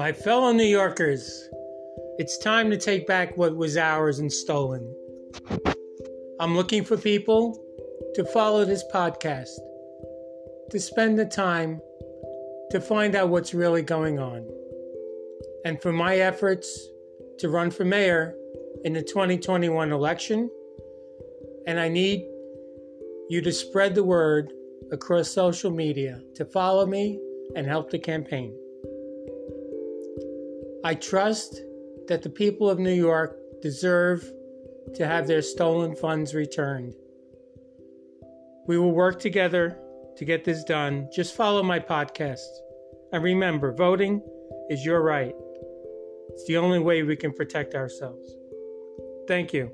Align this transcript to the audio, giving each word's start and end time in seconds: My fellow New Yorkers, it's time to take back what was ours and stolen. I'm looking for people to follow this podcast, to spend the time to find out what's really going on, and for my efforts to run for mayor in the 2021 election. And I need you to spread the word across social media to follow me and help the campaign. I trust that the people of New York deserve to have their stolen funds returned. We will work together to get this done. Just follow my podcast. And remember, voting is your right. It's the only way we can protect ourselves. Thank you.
My 0.00 0.14
fellow 0.14 0.50
New 0.50 0.64
Yorkers, 0.64 1.50
it's 2.16 2.38
time 2.38 2.70
to 2.70 2.78
take 2.78 3.06
back 3.06 3.36
what 3.36 3.54
was 3.54 3.76
ours 3.76 4.18
and 4.18 4.32
stolen. 4.32 4.96
I'm 6.40 6.56
looking 6.56 6.84
for 6.84 6.96
people 6.96 7.62
to 8.14 8.24
follow 8.24 8.64
this 8.64 8.82
podcast, 8.94 9.50
to 10.70 10.80
spend 10.80 11.18
the 11.18 11.26
time 11.26 11.82
to 12.70 12.80
find 12.80 13.14
out 13.14 13.28
what's 13.28 13.52
really 13.52 13.82
going 13.82 14.18
on, 14.18 14.48
and 15.66 15.82
for 15.82 15.92
my 15.92 16.16
efforts 16.16 16.88
to 17.38 17.50
run 17.50 17.70
for 17.70 17.84
mayor 17.84 18.34
in 18.84 18.94
the 18.94 19.02
2021 19.02 19.92
election. 19.92 20.48
And 21.66 21.78
I 21.78 21.90
need 21.90 22.20
you 23.28 23.42
to 23.42 23.52
spread 23.52 23.94
the 23.94 24.04
word 24.04 24.50
across 24.92 25.30
social 25.30 25.70
media 25.70 26.22
to 26.36 26.46
follow 26.46 26.86
me 26.86 27.20
and 27.54 27.66
help 27.66 27.90
the 27.90 27.98
campaign. 27.98 28.56
I 30.82 30.94
trust 30.94 31.60
that 32.08 32.22
the 32.22 32.30
people 32.30 32.70
of 32.70 32.78
New 32.78 32.94
York 32.94 33.36
deserve 33.60 34.24
to 34.94 35.06
have 35.06 35.26
their 35.26 35.42
stolen 35.42 35.94
funds 35.94 36.34
returned. 36.34 36.94
We 38.66 38.78
will 38.78 38.92
work 38.92 39.20
together 39.20 39.78
to 40.16 40.24
get 40.24 40.44
this 40.44 40.64
done. 40.64 41.08
Just 41.14 41.36
follow 41.36 41.62
my 41.62 41.78
podcast. 41.78 42.48
And 43.12 43.22
remember, 43.22 43.72
voting 43.72 44.22
is 44.70 44.84
your 44.84 45.02
right. 45.02 45.34
It's 46.30 46.46
the 46.46 46.56
only 46.56 46.78
way 46.78 47.02
we 47.02 47.16
can 47.16 47.32
protect 47.32 47.74
ourselves. 47.74 48.36
Thank 49.28 49.52
you. 49.52 49.70